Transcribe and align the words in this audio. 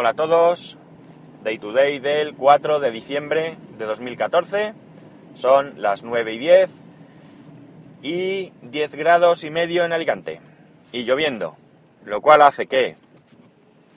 Hola 0.00 0.10
a 0.10 0.14
todos, 0.14 0.78
Day 1.42 1.58
to 1.58 1.72
Day 1.72 1.98
del 1.98 2.36
4 2.36 2.78
de 2.78 2.92
diciembre 2.92 3.56
de 3.78 3.84
2014, 3.84 4.72
son 5.34 5.82
las 5.82 6.04
9 6.04 6.34
y 6.34 6.38
10 6.38 6.70
y 8.02 8.52
10 8.62 8.94
grados 8.94 9.42
y 9.42 9.50
medio 9.50 9.84
en 9.84 9.92
Alicante 9.92 10.40
y 10.92 11.02
lloviendo, 11.02 11.56
lo 12.04 12.20
cual 12.20 12.42
hace 12.42 12.68
que, 12.68 12.94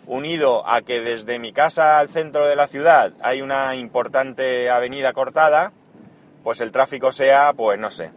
unido 0.07 0.67
a 0.67 0.81
que 0.81 1.01
desde 1.01 1.37
mi 1.37 1.53
casa 1.53 1.99
al 1.99 2.09
centro 2.09 2.47
de 2.47 2.55
la 2.55 2.65
ciudad 2.65 3.13
hay 3.21 3.43
una 3.43 3.75
importante 3.75 4.71
avenida 4.71 5.13
cortada, 5.13 5.71
pues 6.43 6.61
el 6.61 6.71
tráfico 6.71 7.11
sea, 7.11 7.53
pues 7.53 7.77
no 7.77 7.91
sé. 7.91 8.11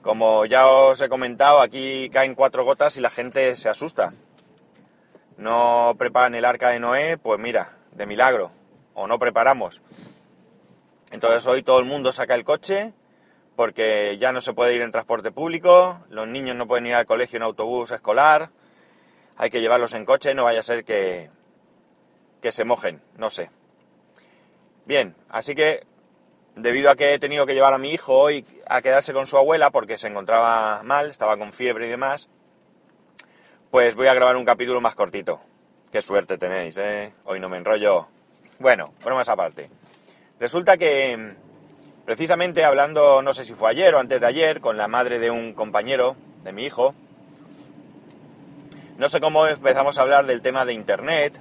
Como 0.00 0.46
ya 0.46 0.68
os 0.68 1.00
he 1.00 1.08
comentado, 1.08 1.60
aquí 1.60 2.08
caen 2.10 2.36
cuatro 2.36 2.64
gotas 2.64 2.96
y 2.96 3.00
la 3.00 3.10
gente 3.10 3.56
se 3.56 3.68
asusta. 3.68 4.12
No 5.36 5.94
preparan 5.98 6.34
el 6.34 6.44
arca 6.44 6.70
de 6.70 6.80
Noé, 6.80 7.18
pues 7.18 7.40
mira, 7.40 7.76
de 7.92 8.06
milagro. 8.06 8.52
O 8.94 9.06
no 9.06 9.18
preparamos. 9.18 9.82
Entonces 11.10 11.46
hoy 11.46 11.62
todo 11.62 11.78
el 11.78 11.84
mundo 11.84 12.12
saca 12.12 12.34
el 12.34 12.44
coche 12.44 12.92
porque 13.56 14.16
ya 14.18 14.32
no 14.32 14.40
se 14.40 14.52
puede 14.52 14.74
ir 14.74 14.82
en 14.82 14.90
transporte 14.90 15.30
público, 15.30 16.00
los 16.08 16.26
niños 16.26 16.56
no 16.56 16.66
pueden 16.66 16.86
ir 16.86 16.94
al 16.94 17.06
colegio 17.06 17.36
en 17.36 17.44
autobús 17.44 17.90
escolar, 17.92 18.50
hay 19.36 19.50
que 19.50 19.60
llevarlos 19.60 19.94
en 19.94 20.04
coche, 20.04 20.34
no 20.34 20.44
vaya 20.44 20.60
a 20.60 20.64
ser 20.64 20.84
que, 20.84 21.30
que 22.42 22.52
se 22.52 22.64
mojen, 22.64 23.00
no 23.16 23.30
sé. 23.30 23.50
Bien, 24.86 25.14
así 25.28 25.54
que 25.54 25.86
debido 26.56 26.90
a 26.90 26.96
que 26.96 27.14
he 27.14 27.18
tenido 27.18 27.46
que 27.46 27.54
llevar 27.54 27.72
a 27.72 27.78
mi 27.78 27.90
hijo 27.90 28.18
hoy 28.18 28.44
a 28.66 28.82
quedarse 28.82 29.12
con 29.12 29.26
su 29.26 29.36
abuela 29.36 29.70
porque 29.70 29.98
se 29.98 30.08
encontraba 30.08 30.82
mal, 30.82 31.10
estaba 31.10 31.36
con 31.36 31.52
fiebre 31.52 31.86
y 31.86 31.90
demás, 31.90 32.28
pues 33.74 33.96
voy 33.96 34.06
a 34.06 34.14
grabar 34.14 34.36
un 34.36 34.44
capítulo 34.44 34.80
más 34.80 34.94
cortito. 34.94 35.40
Qué 35.90 36.00
suerte 36.00 36.38
tenéis, 36.38 36.78
¿eh? 36.78 37.12
Hoy 37.24 37.40
no 37.40 37.48
me 37.48 37.56
enrollo. 37.56 38.06
Bueno, 38.60 38.94
más 39.04 39.28
aparte. 39.28 39.68
Resulta 40.38 40.76
que 40.76 41.34
precisamente 42.04 42.64
hablando, 42.64 43.20
no 43.20 43.32
sé 43.32 43.42
si 43.42 43.52
fue 43.52 43.72
ayer 43.72 43.92
o 43.92 43.98
antes 43.98 44.20
de 44.20 44.26
ayer, 44.28 44.60
con 44.60 44.76
la 44.76 44.86
madre 44.86 45.18
de 45.18 45.32
un 45.32 45.54
compañero, 45.54 46.14
de 46.44 46.52
mi 46.52 46.62
hijo, 46.62 46.94
no 48.96 49.08
sé 49.08 49.20
cómo 49.20 49.48
empezamos 49.48 49.98
a 49.98 50.02
hablar 50.02 50.26
del 50.26 50.40
tema 50.40 50.64
de 50.64 50.72
Internet 50.72 51.40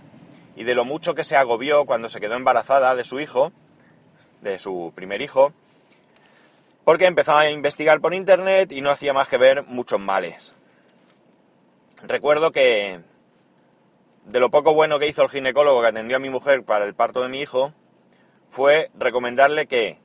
y 0.56 0.64
de 0.64 0.74
lo 0.74 0.86
mucho 0.86 1.14
que 1.14 1.24
se 1.24 1.36
agobió 1.36 1.86
cuando 1.86 2.10
se 2.10 2.20
quedó 2.20 2.34
embarazada 2.34 2.96
de 2.96 3.04
su 3.04 3.20
hijo, 3.20 3.52
de 4.42 4.58
su 4.58 4.92
primer 4.96 5.22
hijo, 5.22 5.54
porque 6.84 7.06
empezaba 7.06 7.42
a 7.42 7.52
investigar 7.52 8.02
por 8.02 8.16
Internet 8.16 8.72
y 8.72 8.82
no 8.82 8.90
hacía 8.90 9.14
más 9.14 9.28
que 9.28 9.38
ver 9.38 9.66
muchos 9.68 10.00
males. 10.00 10.56
Recuerdo 12.06 12.52
que 12.52 13.00
de 14.26 14.40
lo 14.42 14.52
poco 14.52 14.74
bueno 14.74 15.00
que 15.00 15.08
hizo 15.08 15.24
el 15.24 15.30
ginecólogo 15.30 15.82
que 15.82 15.88
atendió 15.88 16.18
a 16.18 16.20
mi 16.20 16.30
mujer 16.30 16.64
para 16.64 16.84
el 16.84 16.94
parto 16.94 17.22
de 17.22 17.30
mi 17.30 17.40
hijo, 17.40 17.74
fue 18.50 18.92
recomendarle 18.94 19.68
que 19.68 20.00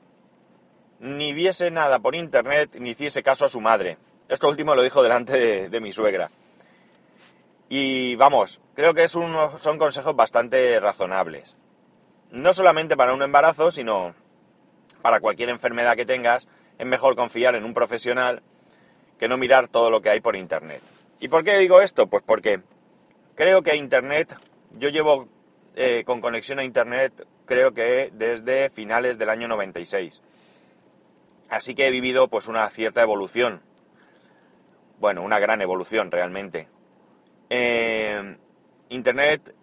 ni 0.99 1.33
viese 1.33 1.71
nada 1.71 1.99
por 1.99 2.15
internet 2.15 2.71
ni 2.79 2.91
hiciese 2.91 3.21
caso 3.21 3.43
a 3.43 3.49
su 3.49 3.59
madre. 3.59 3.97
Esto 4.29 4.47
último 4.47 4.75
lo 4.75 4.81
dijo 4.81 5.03
delante 5.03 5.69
de, 5.69 5.79
mi 5.81 5.91
suegra. 5.91 6.31
Y 7.67 8.15
vamos, 8.15 8.61
creo 8.75 8.93
que 8.93 9.09
son 9.09 9.77
consejos 9.77 10.15
bastante 10.15 10.79
razonables. 10.79 11.57
No 12.31 12.53
solamente 12.53 12.95
para 12.95 13.13
un 13.13 13.23
embarazo, 13.23 13.71
sino 13.71 14.15
para 15.01 15.19
cualquier 15.19 15.49
enfermedad 15.49 15.97
que 15.97 16.05
tengas, 16.05 16.47
es 16.77 16.85
mejor 16.85 17.17
confiar 17.17 17.55
en 17.55 17.65
un 17.65 17.73
profesional 17.73 18.41
que 19.19 19.27
no 19.27 19.37
mirar 19.37 19.67
todo 19.67 19.89
lo 19.89 20.01
que 20.01 20.09
hay 20.09 20.21
por 20.21 20.37
internet. 20.37 20.81
¿Y 21.19 21.27
por 21.27 21.43
qué 21.43 21.57
digo 21.57 21.81
esto? 21.81 22.07
Pues 22.07 22.23
porque 22.25 22.61
creo 23.35 23.61
que 23.61 23.75
internet, 23.75 24.37
yo 24.71 24.89
llevo 24.89 25.27
eh, 25.75 26.03
con 26.05 26.21
conexión 26.21 26.59
a 26.59 26.63
internet 26.63 27.25
creo 27.45 27.73
que 27.73 28.11
desde 28.13 28.69
finales 28.69 29.17
del 29.17 29.29
año 29.29 29.47
96. 29.47 30.21
Así 31.49 31.73
que 31.73 31.87
he 31.87 31.91
vivido 31.91 32.27
pues 32.27 32.47
una 32.47 32.69
cierta 32.69 33.01
evolución. 33.01 33.61
Bueno, 34.99 35.23
una 35.23 35.39
gran 35.39 35.61
evolución 35.61 36.11
realmente. 36.11 36.69
Eh, 37.49 38.37
Internet 38.89 39.55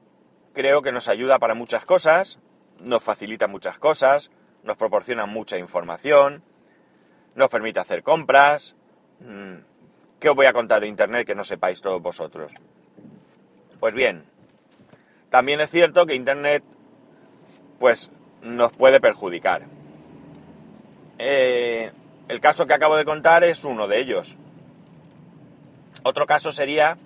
creo 0.53 0.83
que 0.83 0.93
nos 0.93 1.09
ayuda 1.09 1.39
para 1.39 1.55
muchas 1.55 1.84
cosas, 1.84 2.39
nos 2.81 3.03
facilita 3.03 3.47
muchas 3.47 3.78
cosas, 3.78 4.31
nos 4.62 4.77
proporciona 4.77 5.27
mucha 5.27 5.59
información, 5.59 6.43
nos 7.34 7.49
permite 7.49 7.78
hacer 7.78 8.03
compras. 8.03 8.75
Mm, 9.21 9.59
¿Qué 10.21 10.31
os 10.31 10.37
voy 10.37 10.47
a 10.47 10.53
contar 10.53 10.81
de 10.81 10.88
Internet 10.88 11.27
que 11.27 11.34
no 11.34 11.44
sepáis 11.44 11.82
todos 11.82 12.00
vosotros? 12.00 12.53
Pues 13.81 13.94
bien, 13.94 14.25
también 15.31 15.60
es 15.60 15.71
cierto 15.71 16.06
que 16.06 16.15
Internet 16.15 16.65
pues 17.78 18.10
nos 18.43 18.72
puede 18.72 19.00
perjudicar. 19.00 19.66
Eh, 21.19 21.93
el 22.28 22.41
caso 22.41 22.66
que 22.66 22.75
acabo 22.75 22.97
de 22.97 23.04
contar 23.04 23.44
es 23.44 23.65
uno 23.65 23.88
de 23.88 24.00
ellos. 24.00 24.37
Otro 26.03 26.27
caso 26.27 26.53
sería, 26.53 26.97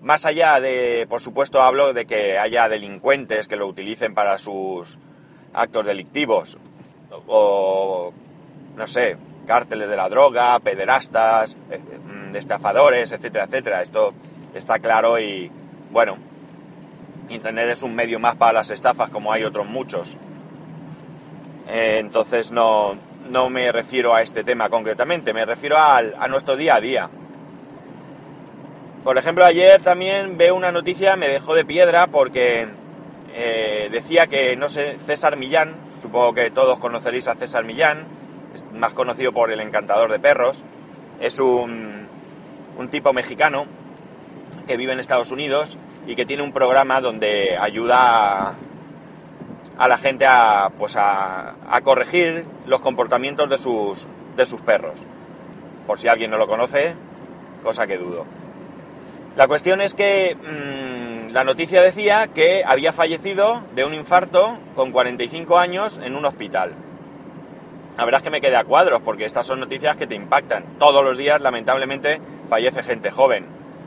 más 0.00 0.24
allá 0.24 0.60
de, 0.60 1.06
por 1.08 1.20
supuesto 1.20 1.60
hablo 1.60 1.92
de 1.92 2.06
que 2.06 2.38
haya 2.38 2.68
delincuentes 2.68 3.48
que 3.48 3.56
lo 3.56 3.66
utilicen 3.66 4.14
para 4.14 4.38
sus 4.38 4.98
actos 5.52 5.84
delictivos, 5.84 6.58
o, 7.26 8.12
no 8.76 8.86
sé, 8.86 9.16
cárteles 9.46 9.88
de 9.88 9.96
la 9.96 10.08
droga, 10.08 10.58
pederastas, 10.60 11.56
eh, 11.70 11.80
mm, 12.34 12.36
estafadores, 12.36 13.12
etcétera, 13.12 13.44
etcétera. 13.44 13.82
Esto 13.82 14.12
está 14.54 14.78
claro 14.78 15.18
y, 15.18 15.50
bueno, 15.90 16.16
Internet 17.28 17.70
es 17.70 17.82
un 17.82 17.94
medio 17.94 18.18
más 18.18 18.36
para 18.36 18.52
las 18.52 18.70
estafas 18.70 19.10
como 19.10 19.32
hay 19.32 19.44
otros 19.44 19.66
muchos. 19.66 20.16
Eh, 21.68 21.96
entonces 21.98 22.50
no, 22.50 22.96
no 23.30 23.48
me 23.48 23.72
refiero 23.72 24.14
a 24.14 24.22
este 24.22 24.44
tema 24.44 24.68
concretamente, 24.68 25.32
me 25.32 25.46
refiero 25.46 25.76
a 25.78 26.28
nuestro 26.28 26.56
día 26.56 26.76
a 26.76 26.80
día. 26.80 27.10
Por 29.04 29.18
ejemplo, 29.18 29.44
ayer 29.44 29.82
también 29.82 30.38
veo 30.38 30.54
una 30.54 30.72
noticia, 30.72 31.14
me 31.16 31.28
dejó 31.28 31.54
de 31.54 31.66
piedra 31.66 32.06
porque 32.06 32.66
eh, 33.34 33.90
decía 33.92 34.28
que, 34.28 34.56
no 34.56 34.70
sé, 34.70 34.96
César 35.04 35.36
Millán, 35.36 35.74
supongo 36.00 36.32
que 36.32 36.50
todos 36.50 36.78
conoceréis 36.78 37.28
a 37.28 37.34
César 37.34 37.64
Millán, 37.64 38.06
más 38.72 38.94
conocido 38.94 39.32
por 39.32 39.52
el 39.52 39.60
encantador 39.60 40.10
de 40.10 40.20
perros, 40.20 40.64
es 41.20 41.38
un, 41.38 42.08
un 42.76 42.88
tipo 42.88 43.12
mexicano 43.12 43.66
que 44.66 44.76
vive 44.76 44.92
en 44.92 45.00
Estados 45.00 45.30
Unidos 45.30 45.78
y 46.06 46.16
que 46.16 46.26
tiene 46.26 46.42
un 46.42 46.52
programa 46.52 47.00
donde 47.00 47.56
ayuda 47.58 48.48
a 48.50 48.54
a 49.78 49.88
la 49.88 49.98
gente 49.98 50.26
a, 50.26 50.70
pues 50.78 50.96
a, 50.96 51.54
corregir 51.82 52.44
los 52.66 52.80
comportamientos 52.80 53.48
de 53.50 53.58
sus, 53.58 54.06
de 54.36 54.46
sus 54.46 54.60
perros. 54.60 54.94
Por 55.86 55.98
si 55.98 56.08
alguien 56.08 56.30
no 56.30 56.38
lo 56.38 56.46
conoce, 56.46 56.94
cosa 57.62 57.86
que 57.86 57.98
dudo. 57.98 58.24
La 59.36 59.48
cuestión 59.48 59.80
es 59.80 59.94
que 59.94 60.36
mm, 60.36 61.32
la 61.32 61.44
noticia 61.44 61.82
decía 61.82 62.28
que 62.28 62.62
había 62.64 62.92
fallecido 62.92 63.62
de 63.74 63.84
un 63.84 63.94
infarto 63.94 64.58
con 64.74 64.92
45 64.92 65.58
años 65.58 66.00
en 66.02 66.14
un 66.14 66.24
hospital. 66.24 66.72
La 67.98 68.04
verdad 68.04 68.20
es 68.20 68.24
que 68.24 68.30
me 68.30 68.40
quedé 68.40 68.56
a 68.56 68.64
cuadros 68.64 69.02
porque 69.02 69.24
estas 69.24 69.46
son 69.46 69.60
noticias 69.60 69.96
que 69.96 70.06
te 70.06 70.14
impactan. 70.14 70.64
Todos 70.78 71.04
los 71.04 71.18
días, 71.18 71.40
lamentablemente, 71.40 72.20
fallece 72.48 72.82
gente 72.82 73.10
joven. 73.10 73.46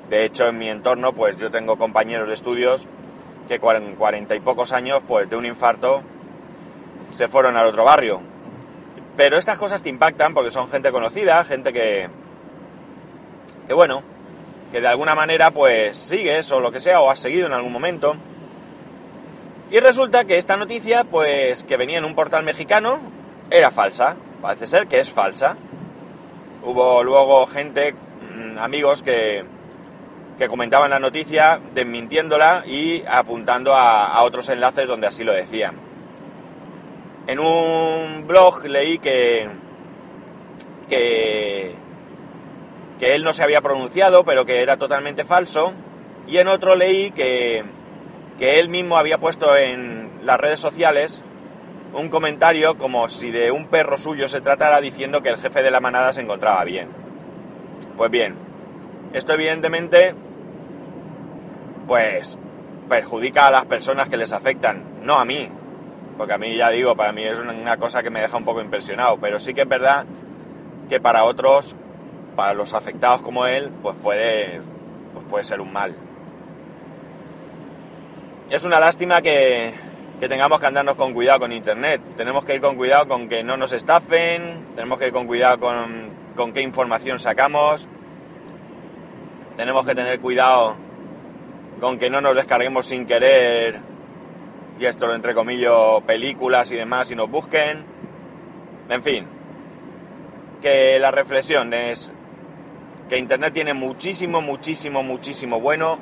De 0.09 0.25
hecho, 0.25 0.47
en 0.47 0.57
mi 0.57 0.69
entorno, 0.69 1.13
pues 1.13 1.37
yo 1.37 1.51
tengo 1.51 1.77
compañeros 1.77 2.27
de 2.27 2.33
estudios 2.33 2.87
que 3.47 3.59
con 3.59 3.95
cuarenta 3.95 4.35
y 4.35 4.39
pocos 4.39 4.73
años, 4.73 5.01
pues 5.07 5.29
de 5.29 5.35
un 5.35 5.45
infarto, 5.45 6.03
se 7.11 7.27
fueron 7.27 7.57
al 7.57 7.67
otro 7.67 7.83
barrio. 7.83 8.21
Pero 9.15 9.37
estas 9.37 9.57
cosas 9.57 9.81
te 9.81 9.89
impactan 9.89 10.33
porque 10.33 10.51
son 10.51 10.69
gente 10.69 10.91
conocida, 10.91 11.43
gente 11.43 11.73
que, 11.73 12.09
que 13.67 13.73
bueno, 13.73 14.03
que 14.71 14.81
de 14.81 14.87
alguna 14.87 15.15
manera 15.15 15.51
pues 15.51 15.97
sigues 15.97 16.51
o 16.51 16.59
lo 16.59 16.71
que 16.71 16.79
sea, 16.79 17.01
o 17.01 17.09
has 17.09 17.19
seguido 17.19 17.47
en 17.47 17.53
algún 17.53 17.71
momento. 17.71 18.15
Y 19.71 19.79
resulta 19.79 20.25
que 20.25 20.37
esta 20.37 20.55
noticia, 20.55 21.03
pues 21.03 21.63
que 21.63 21.77
venía 21.77 21.97
en 21.97 22.05
un 22.05 22.15
portal 22.15 22.43
mexicano, 22.43 22.99
era 23.49 23.71
falsa. 23.71 24.15
Parece 24.41 24.67
ser 24.67 24.87
que 24.87 24.99
es 24.99 25.09
falsa. 25.09 25.57
Hubo 26.63 27.03
luego 27.03 27.47
gente, 27.47 27.95
amigos 28.57 29.03
que, 29.03 29.45
que 30.37 30.47
comentaban 30.47 30.91
la 30.91 30.99
noticia 30.99 31.59
desmintiéndola 31.73 32.63
y 32.65 33.03
apuntando 33.07 33.75
a, 33.75 34.21
otros 34.23 34.49
enlaces 34.49 34.87
donde 34.87 35.07
así 35.07 35.23
lo 35.23 35.33
decían. 35.33 35.75
En 37.27 37.39
un 37.39 38.25
blog 38.27 38.65
leí 38.65 38.99
que, 38.99 39.49
que, 40.87 41.75
que 42.99 43.15
él 43.15 43.23
no 43.23 43.33
se 43.33 43.43
había 43.43 43.61
pronunciado, 43.61 44.23
pero 44.23 44.45
que 44.45 44.61
era 44.61 44.77
totalmente 44.77 45.25
falso. 45.25 45.73
Y 46.27 46.37
en 46.37 46.47
otro 46.47 46.75
leí 46.75 47.11
que, 47.11 47.65
que 48.37 48.59
él 48.59 48.69
mismo 48.69 48.97
había 48.97 49.17
puesto 49.17 49.55
en 49.55 50.25
las 50.25 50.39
redes 50.39 50.59
sociales 50.59 51.23
un 51.93 52.09
comentario 52.09 52.77
como 52.77 53.09
si 53.09 53.31
de 53.31 53.51
un 53.51 53.67
perro 53.67 53.97
suyo 53.97 54.27
se 54.27 54.41
tratara 54.41 54.81
diciendo 54.81 55.21
que 55.21 55.29
el 55.29 55.37
jefe 55.37 55.63
de 55.63 55.71
la 55.71 55.79
manada 55.79 56.13
se 56.13 56.21
encontraba 56.21 56.63
bien. 56.63 57.06
Pues 57.97 58.11
bien, 58.11 58.35
esto 59.13 59.33
evidentemente 59.33 60.13
pues 61.87 62.37
perjudica 62.87 63.47
a 63.47 63.51
las 63.51 63.65
personas 63.65 64.07
que 64.07 64.17
les 64.17 64.33
afectan, 64.33 64.83
no 65.01 65.15
a 65.15 65.25
mí, 65.25 65.49
porque 66.15 66.33
a 66.33 66.37
mí 66.37 66.55
ya 66.55 66.69
digo, 66.69 66.95
para 66.95 67.11
mí 67.11 67.23
es 67.23 67.35
una 67.39 67.77
cosa 67.77 68.03
que 68.03 68.11
me 68.11 68.21
deja 68.21 68.37
un 68.37 68.45
poco 68.45 68.61
impresionado, 68.61 69.17
pero 69.19 69.39
sí 69.39 69.55
que 69.55 69.61
es 69.61 69.67
verdad 69.67 70.05
que 70.89 70.99
para 70.99 71.23
otros, 71.23 71.75
para 72.35 72.53
los 72.53 72.75
afectados 72.75 73.23
como 73.23 73.47
él, 73.47 73.71
pues 73.81 73.95
puede, 73.95 74.61
pues 75.13 75.25
puede 75.27 75.43
ser 75.43 75.59
un 75.59 75.73
mal. 75.73 75.95
Es 78.51 78.63
una 78.63 78.79
lástima 78.79 79.23
que, 79.23 79.73
que 80.19 80.29
tengamos 80.29 80.59
que 80.59 80.67
andarnos 80.67 80.95
con 80.95 81.15
cuidado 81.15 81.39
con 81.39 81.51
Internet. 81.51 81.99
Tenemos 82.15 82.45
que 82.45 82.53
ir 82.53 82.61
con 82.61 82.75
cuidado 82.75 83.07
con 83.07 83.27
que 83.27 83.43
no 83.43 83.57
nos 83.57 83.73
estafen, 83.73 84.67
tenemos 84.75 84.99
que 84.99 85.07
ir 85.07 85.13
con 85.13 85.25
cuidado 85.25 85.59
con, 85.59 86.16
con 86.37 86.53
qué 86.53 86.61
información 86.61 87.19
sacamos, 87.19 87.89
tenemos 89.57 89.85
que 89.85 89.95
tener 89.95 90.19
cuidado 90.21 90.77
con 91.81 91.97
que 91.97 92.09
no 92.09 92.21
nos 92.21 92.35
descarguemos 92.35 92.85
sin 92.85 93.05
querer, 93.05 93.81
y 94.79 94.85
esto 94.85 95.07
lo 95.07 95.15
entrecomillo, 95.15 96.01
películas 96.01 96.71
y 96.71 96.75
demás 96.75 97.11
y 97.11 97.15
nos 97.15 97.29
busquen. 97.29 97.83
En 98.89 99.03
fin, 99.03 99.25
que 100.61 100.99
la 100.99 101.11
reflexión 101.11 101.73
es 101.73 102.13
que 103.09 103.17
Internet 103.17 103.53
tiene 103.53 103.73
muchísimo, 103.73 104.39
muchísimo, 104.41 105.01
muchísimo 105.01 105.59
bueno, 105.59 105.99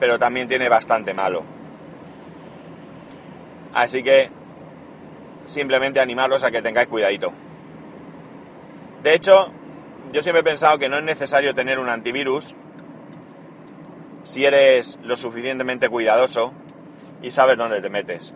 pero 0.00 0.18
también 0.18 0.48
tiene 0.48 0.68
bastante 0.68 1.12
malo. 1.12 1.44
Así 3.74 4.02
que 4.02 4.30
simplemente 5.44 6.00
animarlos 6.00 6.44
a 6.44 6.50
que 6.50 6.62
tengáis 6.62 6.88
cuidadito. 6.88 7.32
De 9.02 9.14
hecho, 9.14 9.52
yo 10.12 10.22
siempre 10.22 10.40
he 10.40 10.44
pensado 10.44 10.78
que 10.78 10.88
no 10.88 10.98
es 10.98 11.04
necesario 11.04 11.54
tener 11.54 11.78
un 11.78 11.88
antivirus 11.88 12.54
si 14.22 14.44
eres 14.44 14.98
lo 15.02 15.16
suficientemente 15.16 15.88
cuidadoso 15.88 16.52
y 17.22 17.30
sabes 17.30 17.56
dónde 17.56 17.80
te 17.80 17.90
metes. 17.90 18.34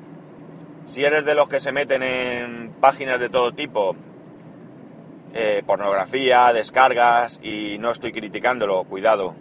Si 0.87 1.05
eres 1.05 1.25
de 1.25 1.35
los 1.35 1.49
que 1.49 1.61
se 1.61 1.73
meten 1.73 2.03
en 2.03 2.73
páginas 2.81 3.21
de 3.21 3.29
todo 3.29 3.53
tipo, 3.53 3.97
eh, 5.35 5.63
pornografía, 5.67 6.53
descargas, 6.53 7.39
y 7.43 7.79
no 7.79 7.91
estoy 7.91 8.13
criticándolo, 8.13 8.85
cuidado, 8.85 9.35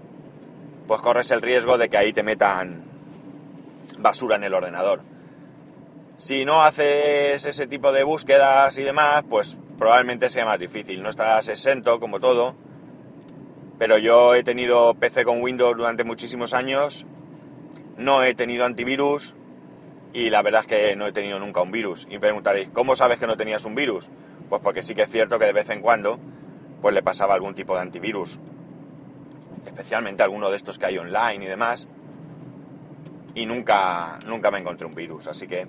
pues 0.88 1.02
corres 1.02 1.32
el 1.32 1.42
riesgo 1.42 1.78
de 1.78 1.90
que 1.90 1.98
ahí 1.98 2.14
te 2.14 2.24
metan 2.24 2.84
basura 3.98 4.36
en 4.36 4.44
el 4.44 4.54
ordenador. 4.54 5.02
Si 6.20 6.44
no 6.44 6.64
haces 6.64 7.46
ese 7.46 7.66
tipo 7.66 7.94
de 7.94 8.04
búsquedas 8.04 8.78
y 8.78 8.84
demás, 8.84 9.24
pues 9.30 9.58
probablemente 9.78 10.30
sea 10.30 10.44
más 10.44 10.60
difícil. 10.60 11.02
No 11.02 11.10
estarás 11.10 11.48
exento 11.48 11.98
como 12.02 12.20
todo, 12.20 12.56
pero 13.78 13.98
yo 13.98 14.36
he 14.36 14.44
tenido 14.44 14.96
PC 14.96 15.24
con 15.24 15.42
Windows 15.42 15.78
durante 15.78 16.04
muchísimos 16.04 16.54
años, 16.54 17.06
no 17.96 18.22
he 18.22 18.36
tenido 18.36 18.66
antivirus 18.66 19.34
y 20.12 20.30
la 20.30 20.42
verdad 20.42 20.60
es 20.60 20.68
que 20.68 20.96
no 20.98 21.08
he 21.08 21.14
tenido 21.14 21.40
nunca 21.40 21.62
un 21.62 21.72
virus. 21.72 22.06
Y 22.12 22.20
preguntaréis, 22.20 22.68
¿cómo 22.68 22.98
sabes 22.98 23.18
que 23.18 23.26
no 23.26 23.38
tenías 23.38 23.64
un 23.64 23.76
virus? 23.76 24.10
Pues 24.50 24.62
porque 24.62 24.84
sí 24.84 24.96
que 24.96 25.04
es 25.04 25.10
cierto 25.10 25.40
que 25.40 25.46
de 25.46 25.54
vez 25.54 25.70
en 25.70 25.80
cuando 25.80 26.20
pues 26.82 26.94
le 26.94 27.02
pasaba 27.02 27.34
algún 27.34 27.56
tipo 27.56 27.76
de 27.76 27.82
antivirus. 27.82 28.42
Especialmente 29.66 30.22
alguno 30.22 30.50
de 30.50 30.58
estos 30.58 30.78
que 30.78 30.86
hay 30.86 30.98
online 30.98 31.46
y 31.46 31.48
demás. 31.48 31.88
Y 33.36 33.46
nunca, 33.46 34.20
nunca 34.28 34.52
me 34.52 34.60
encontré 34.60 34.86
un 34.86 34.96
virus. 34.96 35.28
Así 35.28 35.48
que, 35.48 35.66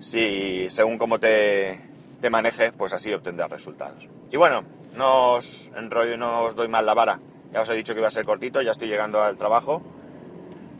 si 0.00 0.68
según 0.70 0.98
cómo 0.98 1.20
te, 1.20 1.80
te 2.20 2.30
manejes, 2.30 2.72
pues 2.72 2.92
así 2.92 3.12
obtendrás 3.12 3.50
resultados. 3.50 4.08
Y 4.30 4.36
bueno, 4.36 4.64
no 4.96 5.34
os 5.34 5.70
enrollo, 5.76 6.16
no 6.16 6.42
os 6.42 6.56
doy 6.56 6.68
mal 6.68 6.86
la 6.86 6.94
vara. 6.94 7.20
Ya 7.52 7.62
os 7.62 7.68
he 7.68 7.74
dicho 7.74 7.94
que 7.94 8.00
iba 8.00 8.08
a 8.08 8.12
ser 8.12 8.24
cortito, 8.24 8.62
ya 8.62 8.72
estoy 8.72 8.88
llegando 8.88 9.22
al 9.22 9.36
trabajo. 9.36 9.82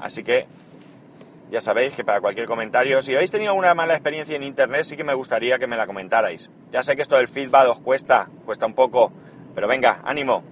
Así 0.01 0.25
que 0.25 0.47
ya 1.51 1.61
sabéis 1.61 1.95
que 1.95 2.05
para 2.05 2.21
cualquier 2.21 2.47
comentario, 2.47 3.03
si 3.03 3.15
habéis 3.15 3.31
tenido 3.31 3.51
alguna 3.51 3.75
mala 3.75 3.95
experiencia 3.95 4.37
en 4.37 4.45
internet, 4.45 4.85
sí 4.85 4.97
que 4.97 5.05
me 5.05 5.15
gustaría 5.15 5.59
que 5.59 5.67
me 5.67 5.77
la 5.77 5.87
comentarais. 5.87 6.49
Ya 6.71 6.83
sé 6.83 6.95
que 6.95 7.03
esto 7.03 7.17
del 7.17 7.29
feedback 7.29 7.69
os 7.69 7.81
cuesta, 7.81 8.29
cuesta 8.45 8.67
un 8.67 8.75
poco, 8.75 9.13
pero 9.55 9.67
venga, 9.67 10.01
ánimo. 10.05 10.45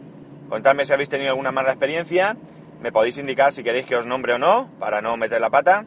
Contadme 0.49 0.85
si 0.85 0.93
habéis 0.93 1.09
tenido 1.09 1.31
alguna 1.31 1.53
mala 1.53 1.71
experiencia. 1.71 2.37
Me 2.81 2.91
podéis 2.91 3.19
indicar 3.19 3.53
si 3.53 3.63
queréis 3.63 3.87
que 3.87 3.97
os 3.97 4.07
nombre 4.07 4.33
o 4.33 4.39
no, 4.39 4.71
para 4.79 5.01
no 5.01 5.17
meter 5.17 5.41
la 5.41 5.51
pata. 5.51 5.87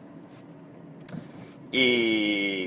Y, 1.72 2.61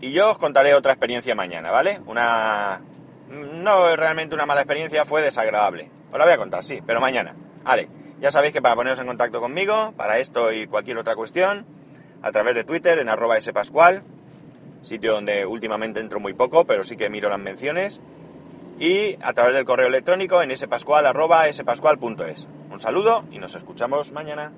y 0.00 0.12
yo 0.12 0.30
os 0.30 0.38
contaré 0.38 0.74
otra 0.74 0.92
experiencia 0.92 1.34
mañana, 1.34 1.70
¿vale? 1.70 2.00
Una... 2.06 2.80
No 3.28 3.94
realmente 3.96 4.34
una 4.34 4.46
mala 4.46 4.62
experiencia, 4.62 5.04
fue 5.04 5.20
desagradable. 5.20 5.90
Os 6.10 6.18
la 6.18 6.24
voy 6.24 6.34
a 6.34 6.38
contar, 6.38 6.64
sí, 6.64 6.82
pero 6.86 7.00
mañana. 7.00 7.34
Vale, 7.62 7.88
ya 8.20 8.30
sabéis 8.30 8.54
que 8.54 8.62
para 8.62 8.74
poneros 8.74 8.98
en 8.98 9.06
contacto 9.06 9.40
conmigo, 9.40 9.92
para 9.96 10.18
esto 10.18 10.52
y 10.52 10.66
cualquier 10.66 10.96
otra 10.98 11.14
cuestión, 11.14 11.66
a 12.22 12.32
través 12.32 12.54
de 12.54 12.64
Twitter 12.64 12.98
en 12.98 13.08
arroba 13.08 13.38
spascual, 13.40 14.02
sitio 14.82 15.12
donde 15.12 15.44
últimamente 15.44 16.00
entro 16.00 16.20
muy 16.20 16.32
poco, 16.32 16.64
pero 16.64 16.84
sí 16.84 16.96
que 16.96 17.10
miro 17.10 17.28
las 17.28 17.38
menciones, 17.38 18.00
y 18.78 19.18
a 19.22 19.32
través 19.34 19.54
del 19.54 19.64
correo 19.64 19.88
electrónico 19.88 20.40
en 20.42 20.56
spascual 20.56 21.06
arroba 21.06 21.52
spascual.es. 21.52 22.48
Un 22.70 22.80
saludo 22.80 23.24
y 23.30 23.38
nos 23.38 23.54
escuchamos 23.54 24.12
mañana. 24.12 24.52